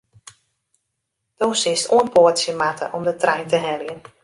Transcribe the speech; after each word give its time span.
Do 1.39 1.49
silst 1.61 1.91
oanpoatsje 1.97 2.53
moatte 2.63 2.85
om 2.97 3.03
de 3.09 3.13
trein 3.21 3.47
te 3.51 3.57
heljen. 3.67 3.99